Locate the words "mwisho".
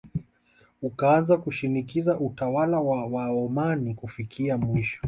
4.57-4.99